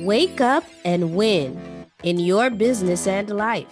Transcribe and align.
Wake 0.00 0.40
up 0.40 0.62
and 0.84 1.16
win 1.16 1.84
in 2.04 2.20
your 2.20 2.50
business 2.50 3.08
and 3.08 3.28
life. 3.30 3.66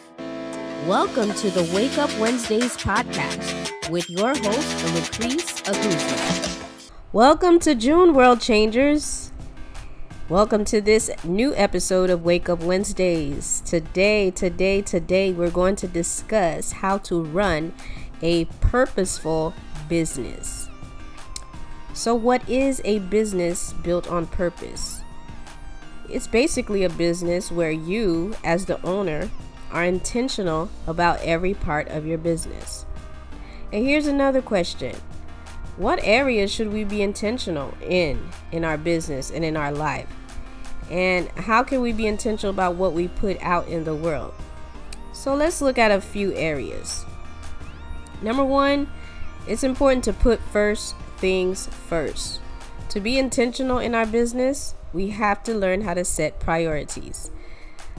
Welcome 0.88 1.32
to 1.34 1.50
the 1.50 1.62
Wake 1.72 1.96
Up 1.98 2.10
Wednesdays 2.18 2.76
podcast 2.76 3.88
with 3.90 4.10
your 4.10 4.30
host, 4.30 4.76
Lucrease 4.86 5.62
Aguzzi. 5.62 6.90
Welcome 7.12 7.60
to 7.60 7.76
June, 7.76 8.12
World 8.12 8.40
Changers. 8.40 9.30
Welcome 10.28 10.64
to 10.64 10.80
this 10.80 11.12
new 11.22 11.54
episode 11.54 12.10
of 12.10 12.24
Wake 12.24 12.48
Up 12.48 12.58
Wednesdays. 12.58 13.62
Today, 13.64 14.32
today, 14.32 14.82
today, 14.82 15.32
we're 15.32 15.48
going 15.48 15.76
to 15.76 15.86
discuss 15.86 16.72
how 16.72 16.98
to 16.98 17.22
run 17.22 17.72
a 18.20 18.46
purposeful 18.60 19.54
business. 19.88 20.68
So, 21.94 22.16
what 22.16 22.48
is 22.48 22.82
a 22.84 22.98
business 22.98 23.74
built 23.74 24.10
on 24.10 24.26
purpose? 24.26 25.02
It's 26.08 26.26
basically 26.26 26.84
a 26.84 26.88
business 26.88 27.50
where 27.50 27.70
you, 27.70 28.34
as 28.44 28.66
the 28.66 28.80
owner, 28.86 29.30
are 29.72 29.84
intentional 29.84 30.70
about 30.86 31.20
every 31.20 31.54
part 31.54 31.88
of 31.88 32.06
your 32.06 32.18
business. 32.18 32.86
And 33.72 33.84
here's 33.84 34.06
another 34.06 34.40
question 34.40 34.96
What 35.76 35.98
areas 36.02 36.52
should 36.52 36.72
we 36.72 36.84
be 36.84 37.02
intentional 37.02 37.74
in 37.82 38.28
in 38.52 38.64
our 38.64 38.78
business 38.78 39.30
and 39.30 39.44
in 39.44 39.56
our 39.56 39.72
life? 39.72 40.08
And 40.90 41.28
how 41.30 41.64
can 41.64 41.80
we 41.80 41.92
be 41.92 42.06
intentional 42.06 42.50
about 42.50 42.76
what 42.76 42.92
we 42.92 43.08
put 43.08 43.42
out 43.42 43.66
in 43.66 43.84
the 43.84 43.94
world? 43.94 44.32
So 45.12 45.34
let's 45.34 45.60
look 45.60 45.78
at 45.78 45.90
a 45.90 46.00
few 46.00 46.32
areas. 46.34 47.04
Number 48.22 48.44
one, 48.44 48.88
it's 49.48 49.64
important 49.64 50.04
to 50.04 50.12
put 50.12 50.40
first 50.52 50.94
things 51.18 51.66
first. 51.88 52.40
To 52.96 53.00
be 53.02 53.18
intentional 53.18 53.78
in 53.78 53.94
our 53.94 54.06
business, 54.06 54.74
we 54.94 55.10
have 55.10 55.42
to 55.42 55.52
learn 55.52 55.82
how 55.82 55.92
to 55.92 56.02
set 56.02 56.40
priorities. 56.40 57.30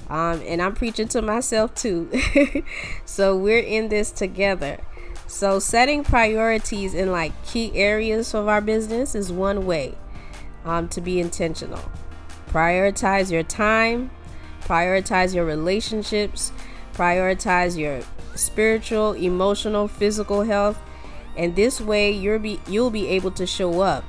Um, 0.10 0.42
and 0.48 0.60
I'm 0.60 0.74
preaching 0.74 1.08
to 1.10 1.22
myself 1.22 1.76
too. 1.76 2.10
so 3.06 3.38
we're 3.38 3.60
in 3.60 3.90
this 3.90 4.10
together. 4.10 4.80
So 5.28 5.60
setting 5.60 6.04
priorities 6.04 6.96
in 6.96 7.12
like 7.12 7.32
key 7.46 7.72
areas 7.76 8.34
of 8.34 8.48
our 8.48 8.60
business 8.60 9.14
is 9.14 9.32
one 9.32 9.68
way 9.68 9.94
um, 10.66 10.90
to 10.90 11.00
be 11.00 11.20
intentional. 11.20 11.92
Prioritize 12.48 13.32
your 13.32 13.44
time, 13.44 14.10
prioritize 14.62 15.36
your 15.36 15.46
relationships, 15.46 16.52
prioritize 16.94 17.78
your 17.78 18.02
spiritual, 18.34 19.14
emotional, 19.14 19.88
physical 19.88 20.42
health, 20.42 20.82
and 21.36 21.56
this 21.56 21.80
way 21.80 22.10
you'll 22.10 22.40
be 22.40 22.60
you'll 22.68 22.90
be 22.90 23.08
able 23.10 23.30
to 23.30 23.46
show 23.46 23.82
up 23.82 24.04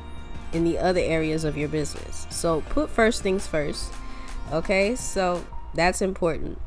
in 0.52 0.64
the 0.64 0.78
other 0.78 1.00
areas 1.00 1.44
of 1.44 1.56
your 1.56 1.68
business. 1.68 2.26
So 2.30 2.62
put 2.62 2.90
first 2.90 3.22
things 3.22 3.46
first. 3.46 3.92
Okay? 4.52 4.96
So 4.96 5.46
that's 5.74 6.00
important. 6.02 6.60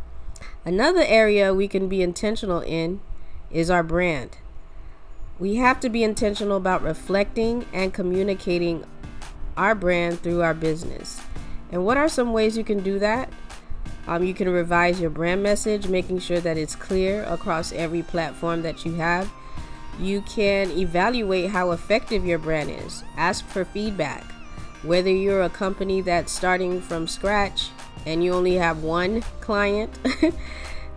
Another 0.63 1.03
area 1.03 1.53
we 1.53 1.67
can 1.67 1.87
be 1.87 2.02
intentional 2.02 2.61
in 2.61 3.02
is 3.49 3.69
our 3.69 3.83
brand. 3.83 4.37
We 5.39 5.55
have 5.55 5.79
to 5.79 5.89
be 5.89 6.03
intentional 6.03 6.57
about 6.57 6.83
reflecting 6.83 7.65
and 7.73 7.93
communicating 7.93 8.85
our 9.57 9.73
brand 9.73 10.21
through 10.21 10.41
our 10.41 10.53
business. 10.53 11.19
And 11.71 11.83
what 11.85 11.97
are 11.97 12.09
some 12.09 12.31
ways 12.33 12.57
you 12.57 12.63
can 12.63 12.83
do 12.83 12.99
that? 12.99 13.31
Um, 14.07 14.23
you 14.23 14.33
can 14.33 14.49
revise 14.49 14.99
your 14.99 15.09
brand 15.09 15.41
message, 15.41 15.87
making 15.87 16.19
sure 16.19 16.39
that 16.39 16.57
it's 16.57 16.75
clear 16.75 17.23
across 17.23 17.71
every 17.71 18.03
platform 18.03 18.61
that 18.63 18.85
you 18.85 18.93
have. 18.95 19.31
You 20.00 20.22
can 20.22 20.72
evaluate 20.72 21.52
how 21.52 21.72
effective 21.72 22.25
your 22.25 22.39
brand 22.39 22.72
is. 22.72 23.03
Ask 23.17 23.45
for 23.45 23.66
feedback. 23.66 24.23
Whether 24.83 25.11
you're 25.11 25.44
a 25.44 25.50
company 25.50 26.02
that's 26.02 26.31
starting 26.31 26.81
from 26.81 27.08
scratch 27.08 27.70
and 28.06 28.23
you 28.23 28.33
only 28.33 28.56
have 28.56 28.81
one 28.81 29.22
client, 29.42 30.00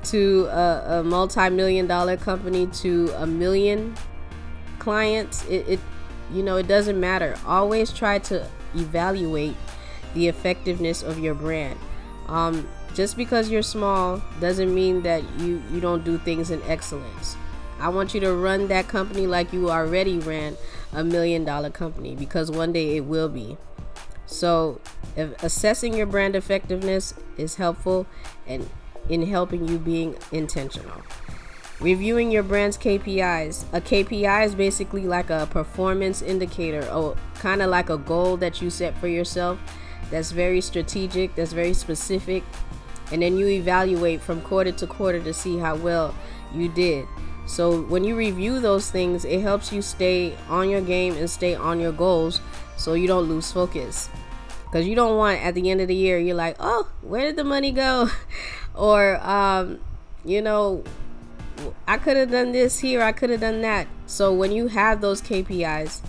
to 0.04 0.46
a, 0.46 1.00
a 1.00 1.02
multi 1.02 1.48
million 1.50 1.86
dollar 1.86 2.16
company, 2.16 2.66
to 2.66 3.12
a 3.16 3.26
million 3.26 3.94
clients, 4.78 5.44
it, 5.46 5.68
it 5.68 5.80
you 6.32 6.42
know 6.42 6.56
it 6.56 6.68
doesn't 6.68 6.98
matter. 6.98 7.36
Always 7.46 7.92
try 7.92 8.18
to 8.20 8.46
evaluate 8.74 9.56
the 10.14 10.28
effectiveness 10.28 11.02
of 11.02 11.18
your 11.18 11.34
brand. 11.34 11.78
Um, 12.28 12.68
just 12.94 13.16
because 13.16 13.50
you're 13.50 13.62
small 13.62 14.22
doesn't 14.40 14.72
mean 14.72 15.02
that 15.02 15.22
you 15.40 15.62
you 15.72 15.80
don't 15.80 16.04
do 16.04 16.18
things 16.18 16.50
in 16.50 16.62
excellence. 16.62 17.36
I 17.80 17.88
want 17.88 18.14
you 18.14 18.20
to 18.20 18.32
run 18.32 18.68
that 18.68 18.88
company 18.88 19.26
like 19.26 19.52
you 19.52 19.70
already 19.70 20.18
ran 20.18 20.56
a 20.92 21.04
million 21.04 21.44
dollar 21.44 21.70
company 21.70 22.14
because 22.14 22.50
one 22.50 22.72
day 22.72 22.96
it 22.96 23.04
will 23.04 23.28
be. 23.28 23.56
So, 24.26 24.80
assessing 25.16 25.94
your 25.94 26.06
brand 26.06 26.34
effectiveness 26.34 27.14
is 27.36 27.56
helpful 27.56 28.06
and 28.46 28.68
in 29.08 29.26
helping 29.26 29.68
you 29.68 29.78
being 29.78 30.16
intentional. 30.32 31.02
Reviewing 31.80 32.30
your 32.30 32.42
brand's 32.42 32.78
KPIs. 32.78 33.64
A 33.72 33.80
KPI 33.80 34.46
is 34.46 34.54
basically 34.54 35.06
like 35.06 35.28
a 35.28 35.46
performance 35.50 36.22
indicator 36.22 36.88
or 36.90 37.16
kind 37.34 37.60
of 37.60 37.68
like 37.68 37.90
a 37.90 37.98
goal 37.98 38.36
that 38.38 38.62
you 38.62 38.70
set 38.70 38.96
for 38.98 39.08
yourself 39.08 39.58
that's 40.10 40.30
very 40.30 40.60
strategic, 40.60 41.34
that's 41.34 41.52
very 41.52 41.74
specific, 41.74 42.44
and 43.10 43.22
then 43.22 43.36
you 43.36 43.48
evaluate 43.48 44.20
from 44.20 44.40
quarter 44.42 44.72
to 44.72 44.86
quarter 44.86 45.20
to 45.20 45.34
see 45.34 45.58
how 45.58 45.76
well 45.76 46.14
you 46.54 46.68
did. 46.68 47.06
So 47.46 47.82
when 47.82 48.04
you 48.04 48.16
review 48.16 48.60
those 48.60 48.90
things, 48.90 49.24
it 49.24 49.40
helps 49.40 49.72
you 49.72 49.82
stay 49.82 50.36
on 50.48 50.70
your 50.70 50.80
game 50.80 51.14
and 51.16 51.28
stay 51.28 51.54
on 51.54 51.80
your 51.80 51.92
goals 51.92 52.40
so 52.76 52.94
you 52.94 53.06
don't 53.06 53.28
lose 53.28 53.52
focus. 53.52 54.08
Because 54.64 54.86
you 54.86 54.94
don't 54.94 55.16
want 55.16 55.40
at 55.40 55.54
the 55.54 55.70
end 55.70 55.80
of 55.80 55.88
the 55.88 55.94
year, 55.94 56.18
you're 56.18 56.34
like, 56.34 56.56
oh, 56.58 56.90
where 57.02 57.22
did 57.22 57.36
the 57.36 57.44
money 57.44 57.70
go? 57.70 58.08
or, 58.74 59.16
um, 59.24 59.78
you 60.24 60.42
know, 60.42 60.82
I 61.86 61.98
could 61.98 62.16
have 62.16 62.30
done 62.30 62.52
this 62.52 62.80
here, 62.80 63.02
I 63.02 63.12
could 63.12 63.30
have 63.30 63.40
done 63.40 63.60
that. 63.60 63.86
So 64.06 64.32
when 64.32 64.50
you 64.50 64.68
have 64.68 65.00
those 65.00 65.22
KPIs, 65.22 66.00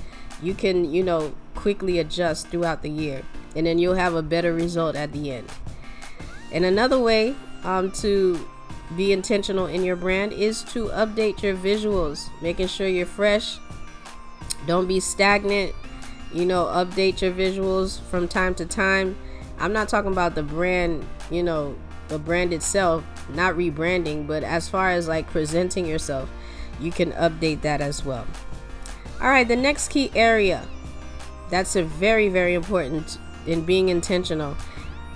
you 0.42 0.54
can, 0.54 0.92
you 0.92 1.04
know, 1.04 1.36
quickly 1.54 2.00
adjust 2.00 2.48
throughout 2.48 2.82
the 2.82 2.90
year 2.90 3.24
and 3.56 3.66
then 3.66 3.80
you'll 3.80 3.96
have 3.96 4.14
a 4.14 4.22
better 4.22 4.54
result 4.54 4.96
at 4.96 5.12
the 5.14 5.32
end. 5.32 5.50
And 6.52 6.66
another 6.66 7.00
way 7.00 7.36
um, 7.64 7.92
to 7.94 8.48
be 8.96 9.12
intentional 9.12 9.66
in 9.66 9.84
your 9.84 9.96
brand 9.96 10.34
is 10.34 10.64
to 10.64 10.86
update 10.90 11.42
your 11.42 11.56
visuals, 11.56 12.30
making 12.42 12.68
sure 12.68 12.88
you're 12.88 13.06
fresh. 13.06 13.58
Don't 14.68 14.88
be 14.88 15.00
stagnant. 15.00 15.74
You 16.34 16.46
know, 16.46 16.66
update 16.66 17.22
your 17.22 17.32
visuals 17.32 18.02
from 18.02 18.28
time 18.28 18.56
to 18.56 18.66
time. 18.66 19.18
I'm 19.58 19.74
not 19.74 19.88
talking 19.88 20.12
about 20.12 20.36
the 20.36 20.44
brand, 20.44 21.06
you 21.32 21.44
know, 21.44 21.76
the 22.10 22.20
brand 22.20 22.54
itself, 22.54 23.04
not 23.30 23.56
rebranding, 23.56 24.28
but 24.28 24.44
as 24.44 24.68
far 24.68 24.92
as 24.92 25.08
like 25.08 25.28
presenting 25.30 25.86
yourself, 25.86 26.30
you 26.80 26.92
can 26.92 27.12
update 27.14 27.62
that 27.62 27.82
as 27.82 28.04
well. 28.04 28.26
All 29.22 29.30
right, 29.30 29.48
the 29.48 29.56
next 29.56 29.88
key 29.88 30.12
area 30.14 30.68
that's 31.50 31.76
a 31.76 31.84
very, 31.84 32.28
very 32.30 32.54
important 32.54 33.18
in 33.48 33.64
being 33.64 33.90
intentional 33.90 34.56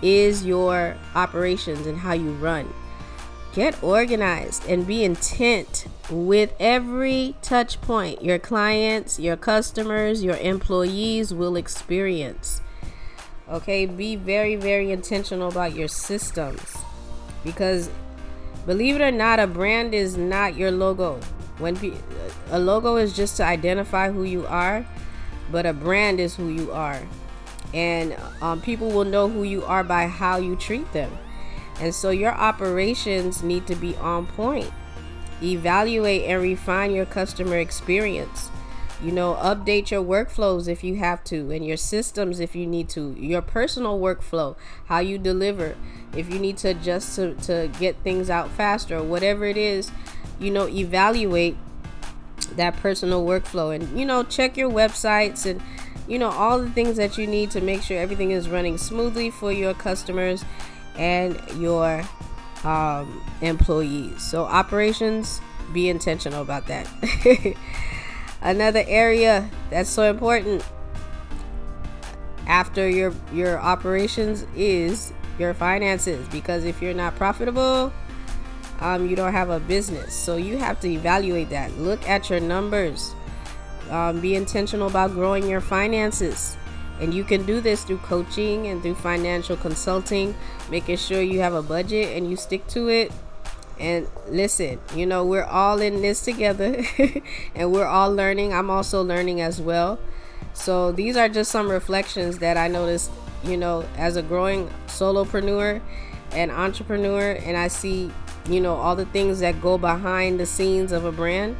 is 0.01 0.45
your 0.45 0.95
operations 1.15 1.85
and 1.85 1.97
how 1.97 2.13
you 2.13 2.31
run. 2.35 2.71
Get 3.53 3.81
organized 3.83 4.67
and 4.67 4.85
be 4.85 5.03
intent 5.03 5.87
with 6.09 6.53
every 6.59 7.35
touch 7.41 7.81
point 7.81 8.23
your 8.23 8.39
clients, 8.39 9.19
your 9.19 9.35
customers, 9.35 10.23
your 10.23 10.37
employees 10.37 11.33
will 11.33 11.55
experience. 11.55 12.61
Okay, 13.49 13.85
be 13.87 14.15
very, 14.15 14.55
very 14.55 14.91
intentional 14.91 15.49
about 15.49 15.75
your 15.75 15.87
systems 15.87 16.77
because 17.43 17.89
believe 18.65 18.95
it 18.95 19.01
or 19.01 19.11
not, 19.11 19.39
a 19.39 19.47
brand 19.47 19.95
is 19.95 20.15
not 20.15 20.55
your 20.55 20.71
logo. 20.71 21.19
When 21.57 21.75
a 22.51 22.59
logo 22.59 22.97
is 22.97 23.15
just 23.15 23.37
to 23.37 23.43
identify 23.43 24.11
who 24.11 24.23
you 24.23 24.45
are, 24.45 24.85
but 25.51 25.65
a 25.65 25.73
brand 25.73 26.19
is 26.19 26.35
who 26.35 26.49
you 26.49 26.71
are 26.71 27.01
and 27.73 28.15
um, 28.41 28.61
people 28.61 28.89
will 28.89 29.05
know 29.05 29.29
who 29.29 29.43
you 29.43 29.63
are 29.65 29.83
by 29.83 30.07
how 30.07 30.37
you 30.37 30.55
treat 30.55 30.91
them. 30.93 31.11
And 31.79 31.95
so 31.95 32.09
your 32.09 32.33
operations 32.33 33.41
need 33.43 33.67
to 33.67 33.75
be 33.75 33.95
on 33.97 34.27
point. 34.27 34.71
Evaluate 35.41 36.23
and 36.23 36.41
refine 36.41 36.91
your 36.91 37.05
customer 37.05 37.57
experience. 37.57 38.49
You 39.01 39.13
know, 39.13 39.35
update 39.35 39.91
your 39.91 40.03
workflows 40.03 40.67
if 40.67 40.83
you 40.83 40.97
have 40.97 41.23
to, 41.25 41.51
and 41.51 41.65
your 41.65 41.77
systems 41.77 42.41
if 42.41 42.53
you 42.53 42.67
need 42.67 42.89
to. 42.89 43.15
Your 43.17 43.41
personal 43.41 43.97
workflow, 43.97 44.57
how 44.87 44.99
you 44.99 45.17
deliver, 45.17 45.77
if 46.13 46.29
you 46.29 46.37
need 46.37 46.57
to 46.57 46.69
adjust 46.69 47.15
to, 47.15 47.33
to 47.35 47.71
get 47.79 47.95
things 48.03 48.29
out 48.29 48.49
faster, 48.49 49.01
whatever 49.01 49.45
it 49.45 49.55
is, 49.55 49.89
you 50.37 50.51
know, 50.51 50.67
evaluate 50.67 51.55
that 52.57 52.75
personal 52.77 53.25
workflow 53.25 53.73
and, 53.73 53.97
you 53.97 54.05
know, 54.05 54.23
check 54.23 54.57
your 54.57 54.69
websites 54.69 55.45
and 55.45 55.61
you 56.09 56.17
know, 56.17 56.31
all 56.31 56.59
the 56.59 56.71
things 56.71 56.97
that 56.97 57.19
you 57.19 57.27
need 57.27 57.51
to 57.51 57.61
make 57.61 57.83
sure 57.83 57.95
everything 57.95 58.31
is 58.31 58.49
running 58.49 58.79
smoothly 58.79 59.29
for 59.29 59.51
your 59.51 59.75
customers 59.75 60.43
and 60.99 61.41
your 61.57 62.03
um, 62.63 63.23
employees. 63.41 64.21
So, 64.21 64.43
operations, 64.43 65.41
be 65.73 65.89
intentional 65.89 66.41
about 66.41 66.67
that. 66.67 66.87
Another 68.41 68.83
area 68.87 69.49
that's 69.69 69.89
so 69.89 70.03
important 70.03 70.63
after 72.47 72.89
your 72.89 73.13
your 73.31 73.59
operations 73.59 74.45
is 74.55 75.13
your 75.37 75.53
finances 75.53 76.27
because 76.29 76.65
if 76.65 76.81
you're 76.81 76.95
not 76.95 77.15
profitable 77.15 77.93
um, 78.79 79.07
you 79.07 79.15
don't 79.15 79.33
have 79.33 79.49
a 79.51 79.59
business 79.59 80.15
so 80.15 80.35
you 80.35 80.57
have 80.57 80.79
to 80.79 80.87
evaluate 80.89 81.49
that 81.49 81.71
look 81.77 82.01
at 82.09 82.27
your 82.27 82.39
numbers 82.39 83.13
um, 83.91 84.19
be 84.19 84.35
intentional 84.35 84.87
about 84.87 85.11
growing 85.11 85.47
your 85.47 85.61
finances 85.61 86.57
and 86.99 87.13
you 87.13 87.23
can 87.23 87.45
do 87.45 87.61
this 87.61 87.83
through 87.83 87.97
coaching 87.99 88.67
and 88.67 88.81
through 88.81 88.95
financial 88.95 89.55
consulting 89.55 90.35
making 90.69 90.97
sure 90.97 91.21
you 91.21 91.39
have 91.39 91.53
a 91.53 91.61
budget 91.61 92.15
and 92.17 92.29
you 92.29 92.35
stick 92.35 92.65
to 92.67 92.89
it. 92.89 93.11
And 93.79 94.07
listen 94.27 94.77
you 94.93 95.05
know 95.05 95.23
we're 95.23 95.45
all 95.45 95.79
in 95.79 96.01
this 96.01 96.19
together 96.21 96.83
and 97.55 97.71
we're 97.71 97.85
all 97.87 98.13
learning. 98.13 98.53
I'm 98.53 98.69
also 98.69 99.01
learning 99.01 99.39
as 99.39 99.61
well. 99.61 99.99
So 100.53 100.91
these 100.91 101.15
are 101.15 101.29
just 101.29 101.51
some 101.51 101.71
reflections 101.71 102.39
that 102.39 102.57
i 102.57 102.67
noticed 102.67 103.11
you 103.43 103.55
know 103.55 103.85
as 103.97 104.17
a 104.17 104.21
growing 104.21 104.69
solopreneur 104.87 105.81
and 106.31 106.51
entrepreneur 106.51 107.31
and 107.31 107.55
i 107.55 107.69
see 107.69 108.11
you 108.49 108.59
know 108.59 108.75
all 108.75 108.95
the 108.95 109.05
things 109.05 109.39
that 109.39 109.61
go 109.61 109.77
behind 109.77 110.39
the 110.39 110.45
scenes 110.45 110.91
of 110.91 111.05
a 111.05 111.11
brand. 111.11 111.55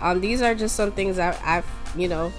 Um, 0.00 0.20
these 0.20 0.42
are 0.42 0.54
just 0.54 0.76
some 0.76 0.92
things 0.92 1.18
I, 1.18 1.36
i've 1.44 1.66
you 1.96 2.08
know 2.08 2.32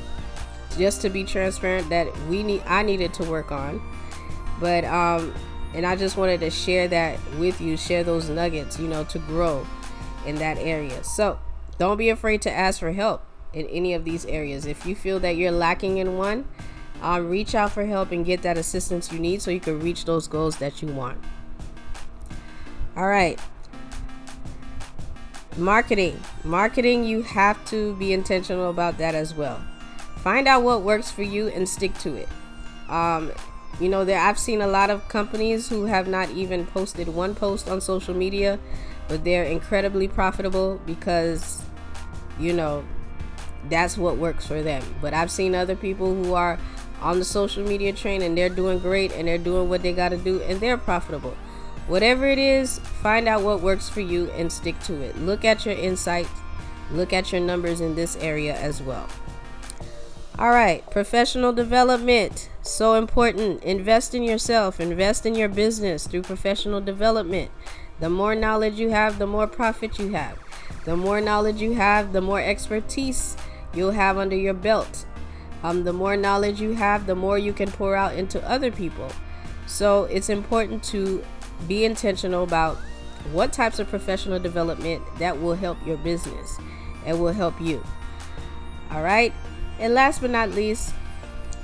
just 0.78 1.02
to 1.02 1.10
be 1.10 1.24
transparent 1.24 1.90
that 1.90 2.16
we 2.28 2.44
need 2.44 2.62
i 2.66 2.84
needed 2.84 3.14
to 3.16 3.24
work 3.24 3.52
on. 3.52 3.82
But 4.60 4.86
um 4.86 5.34
and 5.74 5.86
i 5.86 5.96
just 5.96 6.18
wanted 6.18 6.40
to 6.40 6.50
share 6.50 6.88
that 6.88 7.20
with 7.38 7.60
you 7.60 7.78
share 7.78 8.04
those 8.04 8.30
nuggets 8.30 8.80
you 8.80 8.88
know 8.88 9.04
to 9.06 9.20
grow 9.20 9.66
in 10.26 10.36
that 10.36 10.58
area. 10.58 11.04
So 11.04 11.40
don't 11.78 11.98
be 11.98 12.10
afraid 12.10 12.42
to 12.44 12.52
ask 12.52 12.80
for 12.80 12.92
help 12.92 13.24
in 13.54 13.66
any 13.68 13.94
of 13.94 14.04
these 14.04 14.26
areas. 14.26 14.66
If 14.66 14.86
you 14.86 14.96
feel 14.96 15.20
that 15.22 15.36
you're 15.36 15.52
lacking 15.52 15.98
in 15.98 16.18
one 16.18 16.48
um, 17.02 17.30
reach 17.30 17.54
out 17.54 17.72
for 17.72 17.86
help 17.86 18.12
and 18.12 18.26
get 18.26 18.42
that 18.42 18.58
assistance 18.58 19.12
you 19.12 19.20
need 19.20 19.42
so 19.42 19.52
you 19.52 19.60
can 19.60 19.80
reach 19.80 20.06
those 20.06 20.28
goals 20.28 20.58
that 20.58 20.82
you 20.82 20.88
want. 20.88 21.20
All 22.96 23.08
right. 23.08 23.40
Marketing. 25.56 26.20
Marketing 26.44 27.04
you 27.04 27.22
have 27.22 27.64
to 27.66 27.96
be 27.96 28.14
intentional 28.14 28.70
about 28.70 28.98
that 28.98 29.14
as 29.14 29.36
well 29.36 29.62
find 30.28 30.46
out 30.46 30.62
what 30.62 30.82
works 30.82 31.10
for 31.10 31.24
you 31.24 31.48
and 31.48 31.70
stick 31.70 31.98
to 32.00 32.14
it. 32.16 32.28
Um, 32.90 33.32
you 33.80 33.88
know 33.88 34.04
there 34.04 34.20
i've 34.20 34.40
seen 34.40 34.62
a 34.62 34.68
lot 34.68 34.90
of 34.90 35.08
companies 35.08 35.70
who 35.70 35.86
have 35.86 36.08
not 36.08 36.30
even 36.32 36.66
posted 36.66 37.08
one 37.08 37.36
post 37.36 37.70
on 37.70 37.80
social 37.80 38.14
media 38.14 38.60
but 39.08 39.24
they're 39.24 39.44
incredibly 39.44 40.08
profitable 40.08 40.82
because 40.86 41.62
you 42.40 42.52
know 42.52 42.84
that's 43.70 43.98
what 43.98 44.18
works 44.18 44.46
for 44.46 44.62
them. 44.62 44.84
But 45.02 45.14
i've 45.14 45.32
seen 45.32 45.56
other 45.56 45.78
people 45.78 46.14
who 46.14 46.34
are 46.34 46.60
on 47.02 47.20
the 47.20 47.26
social 47.26 47.64
media 47.66 47.94
train 47.94 48.22
and 48.22 48.38
they're 48.38 48.50
doing 48.50 48.80
great 48.80 49.14
and 49.14 49.30
they're 49.30 49.38
doing 49.38 49.70
what 49.70 49.82
they 49.82 49.94
got 49.94 50.10
to 50.10 50.18
do 50.18 50.42
and 50.42 50.60
they're 50.60 50.78
profitable. 50.78 51.38
Whatever 51.88 52.26
it 52.26 52.40
is 52.40 52.80
find 52.80 53.30
out 53.30 53.44
what 53.44 53.62
works 53.62 53.88
for 53.88 54.02
you 54.02 54.30
and 54.32 54.52
stick 54.52 54.78
to 54.82 55.02
it. 55.02 55.18
Look 55.20 55.46
at 55.46 55.66
your 55.66 55.76
insights. 55.76 56.30
Look 56.92 57.14
at 57.14 57.32
your 57.32 57.40
numbers 57.40 57.80
in 57.80 57.96
this 57.96 58.18
area 58.18 58.56
as 58.58 58.82
well 58.82 59.08
all 60.40 60.52
right, 60.52 60.88
professional 60.92 61.52
development. 61.52 62.50
So 62.62 62.94
important. 62.94 63.64
Invest 63.64 64.14
in 64.14 64.22
yourself, 64.22 64.80
invest 64.80 65.26
in 65.26 65.34
your 65.34 65.50
business 65.50 66.06
through 66.06 66.22
professional 66.24 66.80
development. 66.80 67.50
The 68.00 68.10
more 68.10 68.36
knowledge 68.36 68.76
you 68.76 68.90
have, 68.90 69.18
the 69.18 69.26
more 69.26 69.48
profit 69.48 69.98
you 69.98 70.10
have. 70.10 70.38
The 70.86 70.96
more 70.96 71.22
knowledge 71.22 71.60
you 71.60 71.74
have, 71.74 72.14
the 72.14 72.22
more 72.22 72.40
expertise 72.40 73.36
you'll 73.74 73.92
have 73.92 74.18
under 74.20 74.36
your 74.36 74.54
belt. 74.54 75.06
Um, 75.64 75.84
the 75.86 75.94
more 75.94 76.16
knowledge 76.16 76.62
you 76.62 76.74
have, 76.74 77.08
the 77.08 77.16
more 77.16 77.40
you 77.40 77.52
can 77.52 77.72
pour 77.72 77.96
out 77.96 78.14
into 78.14 78.48
other 78.48 78.72
people. 78.72 79.12
So 79.66 80.04
it's 80.04 80.30
important 80.30 80.84
to 80.86 81.24
be 81.68 81.84
intentional 81.84 82.44
about 82.44 82.78
what 83.32 83.52
types 83.52 83.80
of 83.80 83.90
professional 83.90 84.40
development 84.40 85.02
that 85.18 85.42
will 85.42 85.56
help 85.56 85.78
your 85.84 85.98
business 85.98 86.58
and 87.06 87.20
will 87.20 87.34
help 87.34 87.60
you. 87.60 87.84
All 88.92 89.02
right. 89.02 89.34
And 89.80 89.94
last 89.94 90.22
but 90.22 90.32
not 90.32 90.52
least, 90.52 90.94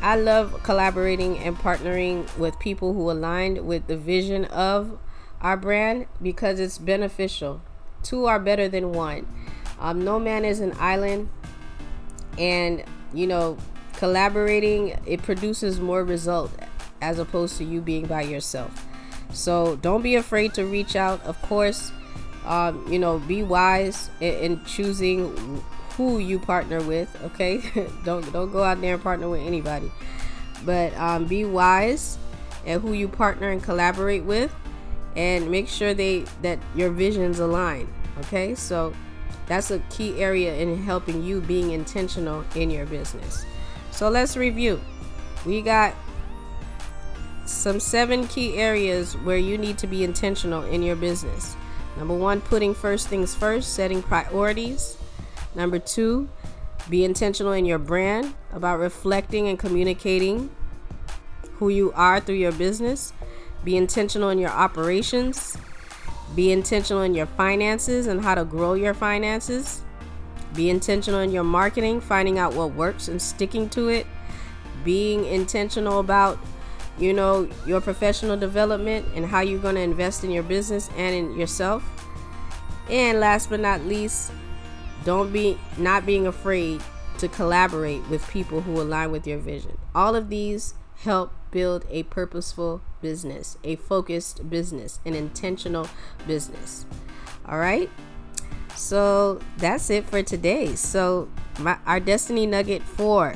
I 0.01 0.15
love 0.15 0.61
collaborating 0.63 1.39
and 1.39 1.57
partnering 1.57 2.37
with 2.37 2.59
people 2.59 2.93
who 2.93 3.09
aligned 3.09 3.65
with 3.65 3.87
the 3.87 3.97
vision 3.97 4.45
of 4.45 4.99
our 5.41 5.57
brand 5.57 6.07
because 6.21 6.59
it's 6.59 6.77
beneficial. 6.77 7.61
Two 8.03 8.25
are 8.25 8.39
better 8.39 8.67
than 8.67 8.91
one. 8.91 9.27
Um, 9.79 10.03
no 10.03 10.19
man 10.19 10.45
is 10.45 10.59
an 10.59 10.73
island, 10.79 11.29
and 12.37 12.83
you 13.13 13.27
know, 13.27 13.57
collaborating 13.93 14.99
it 15.05 15.21
produces 15.21 15.79
more 15.79 16.03
result 16.03 16.51
as 17.01 17.19
opposed 17.19 17.57
to 17.57 17.63
you 17.63 17.81
being 17.81 18.05
by 18.05 18.21
yourself. 18.21 18.85
So 19.31 19.77
don't 19.77 20.01
be 20.01 20.15
afraid 20.15 20.53
to 20.55 20.65
reach 20.65 20.95
out. 20.95 21.21
Of 21.23 21.41
course, 21.41 21.91
um, 22.45 22.85
you 22.91 22.99
know, 22.99 23.19
be 23.19 23.43
wise 23.43 24.09
in, 24.19 24.33
in 24.33 24.65
choosing 24.65 25.63
who 25.97 26.17
you 26.17 26.39
partner 26.39 26.81
with 26.81 27.09
okay? 27.23 27.61
Don't 28.03 28.31
don't 28.33 28.51
go 28.51 28.63
out 28.63 28.81
there 28.81 28.95
and 28.95 29.03
partner 29.03 29.29
with 29.29 29.41
anybody. 29.41 29.91
But 30.65 30.95
um, 30.97 31.25
be 31.25 31.45
wise 31.45 32.17
and 32.65 32.81
who 32.81 32.93
you 32.93 33.07
partner 33.07 33.49
and 33.49 33.61
collaborate 33.61 34.23
with 34.23 34.53
and 35.15 35.51
make 35.51 35.67
sure 35.67 35.93
they 35.93 36.25
that 36.41 36.59
your 36.75 36.89
visions 36.89 37.39
align 37.39 37.87
okay? 38.19 38.55
So 38.55 38.93
that's 39.47 39.71
a 39.71 39.79
key 39.89 40.21
area 40.21 40.55
in 40.55 40.81
helping 40.83 41.23
you 41.23 41.41
being 41.41 41.71
intentional 41.71 42.43
in 42.55 42.69
your 42.69 42.85
business. 42.85 43.45
So 43.91 44.09
let's 44.09 44.37
review. 44.37 44.79
We 45.45 45.61
got 45.61 45.93
some 47.45 47.79
seven 47.79 48.27
key 48.27 48.57
areas 48.57 49.17
where 49.17 49.37
you 49.37 49.57
need 49.57 49.77
to 49.79 49.87
be 49.87 50.03
intentional 50.03 50.63
in 50.63 50.81
your 50.81 50.95
business. 50.95 51.55
Number 51.97 52.15
one 52.15 52.41
putting 52.41 52.73
first 52.73 53.07
things 53.07 53.35
first 53.35 53.73
setting 53.73 54.01
priorities 54.01 54.97
Number 55.55 55.79
two, 55.79 56.29
be 56.89 57.05
intentional 57.05 57.53
in 57.53 57.65
your 57.65 57.79
brand 57.79 58.33
about 58.51 58.79
reflecting 58.79 59.47
and 59.47 59.57
communicating 59.57 60.49
who 61.53 61.69
you 61.69 61.91
are 61.93 62.19
through 62.19 62.35
your 62.35 62.51
business. 62.51 63.13
Be 63.63 63.77
intentional 63.77 64.29
in 64.29 64.39
your 64.39 64.49
operations. 64.49 65.55
Be 66.35 66.51
intentional 66.51 67.03
in 67.03 67.13
your 67.13 67.27
finances 67.27 68.07
and 68.07 68.21
how 68.21 68.35
to 68.35 68.43
grow 68.43 68.73
your 68.73 68.93
finances. 68.93 69.81
Be 70.55 70.69
intentional 70.69 71.19
in 71.21 71.31
your 71.31 71.43
marketing, 71.43 72.01
finding 72.01 72.37
out 72.37 72.53
what 72.53 72.73
works 72.73 73.07
and 73.07 73.21
sticking 73.21 73.69
to 73.69 73.87
it. 73.89 74.05
Being 74.83 75.25
intentional 75.25 75.99
about, 75.99 76.37
you 76.97 77.13
know, 77.13 77.47
your 77.65 77.79
professional 77.79 78.35
development 78.35 79.05
and 79.15 79.25
how 79.25 79.41
you're 79.41 79.61
going 79.61 79.75
to 79.75 79.81
invest 79.81 80.23
in 80.23 80.31
your 80.31 80.43
business 80.43 80.89
and 80.97 81.15
in 81.15 81.39
yourself. 81.39 81.83
And 82.89 83.19
last 83.19 83.49
but 83.49 83.61
not 83.61 83.81
least, 83.85 84.31
don't 85.03 85.31
be 85.31 85.57
not 85.77 86.05
being 86.05 86.27
afraid 86.27 86.81
to 87.17 87.27
collaborate 87.27 88.07
with 88.09 88.27
people 88.29 88.61
who 88.61 88.81
align 88.81 89.11
with 89.11 89.27
your 89.27 89.37
vision. 89.37 89.77
All 89.93 90.15
of 90.15 90.29
these 90.29 90.73
help 91.03 91.31
build 91.51 91.85
a 91.89 92.03
purposeful 92.03 92.81
business, 93.01 93.57
a 93.63 93.75
focused 93.75 94.49
business, 94.49 94.99
an 95.05 95.13
intentional 95.13 95.87
business. 96.25 96.85
All 97.47 97.59
right? 97.59 97.89
So 98.75 99.39
that's 99.57 99.89
it 99.89 100.05
for 100.05 100.23
today. 100.23 100.75
So 100.75 101.29
my 101.59 101.77
our 101.85 101.99
destiny 101.99 102.45
nugget 102.45 102.81
for 102.81 103.35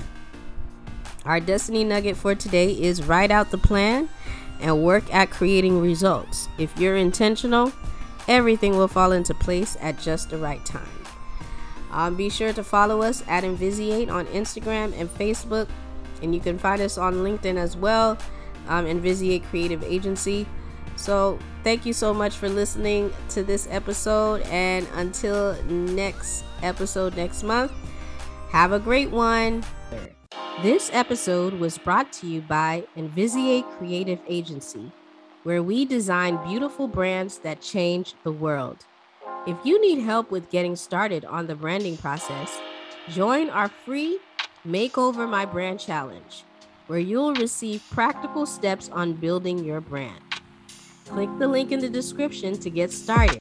our 1.28 1.42
destiny 1.42 1.84
nugget 1.84 2.16
for 2.16 2.36
today 2.36 2.72
is 2.72 3.04
write 3.04 3.32
out 3.32 3.52
the 3.52 3.58
plan 3.58 4.08
and 4.62 4.82
work 4.82 5.14
at 5.14 5.30
creating 5.30 5.82
results. 5.82 6.48
If 6.58 6.78
you're 6.80 6.96
intentional, 6.96 7.74
everything 8.28 8.78
will 8.78 8.88
fall 8.88 9.12
into 9.12 9.34
place 9.34 9.78
at 9.82 10.00
just 10.00 10.30
the 10.30 10.38
right 10.38 10.66
time. 10.66 10.97
Um, 11.91 12.15
be 12.15 12.29
sure 12.29 12.53
to 12.53 12.63
follow 12.63 13.01
us 13.01 13.24
at 13.27 13.44
Invisiate 13.44 14.10
on 14.10 14.25
Instagram 14.27 14.94
and 15.00 15.10
Facebook, 15.10 15.67
and 16.22 16.34
you 16.34 16.41
can 16.41 16.58
find 16.58 16.82
us 16.82 16.98
on 16.98 17.15
LinkedIn 17.15 17.58
as 17.58 17.77
well, 17.77 18.17
um, 18.67 18.86
Invisiate 18.86 19.44
Creative 19.46 19.82
Agency. 19.84 20.46
So, 20.96 21.38
thank 21.63 21.86
you 21.86 21.94
so 21.94 22.13
much 22.13 22.36
for 22.36 22.50
listening 22.50 23.13
to 23.29 23.44
this 23.44 23.67
episode, 23.70 24.41
and 24.44 24.88
until 24.96 25.62
next 25.63 26.44
episode 26.63 27.15
next 27.15 27.44
month, 27.44 27.72
have 28.50 28.72
a 28.72 28.79
great 28.79 29.12
one. 29.12 29.63
This 30.63 30.89
episode 30.91 31.53
was 31.53 31.77
brought 31.77 32.12
to 32.13 32.27
you 32.27 32.41
by 32.41 32.84
Invisiate 32.96 33.65
Creative 33.77 34.20
Agency, 34.27 34.91
where 35.44 35.62
we 35.62 35.86
design 35.86 36.44
beautiful 36.48 36.88
brands 36.88 37.38
that 37.39 37.62
change 37.62 38.15
the 38.24 38.32
world. 38.32 38.86
If 39.48 39.56
you 39.63 39.80
need 39.80 40.00
help 40.00 40.30
with 40.30 40.50
getting 40.50 40.75
started 40.75 41.24
on 41.24 41.48
the 41.48 41.56
branding 41.56 41.96
process, 41.96 42.60
join 43.08 43.50
our 43.50 43.70
free 43.70 44.20
Makeover 44.68 45.25
My 45.30 45.46
Brand 45.46 45.80
Challenge, 45.80 46.44
where 46.88 47.00
you'll 47.00 47.34
receive 47.34 47.82
practical 47.89 48.46
steps 48.46 48.89
on 48.89 49.13
building 49.13 49.63
your 49.63 49.80
brand. 49.80 50.22
Click 51.06 51.30
the 51.39 51.48
link 51.48 51.72
in 51.72 51.80
the 51.80 51.88
description 51.88 52.60
to 52.60 52.70
get 52.70 52.92
started. 52.92 53.39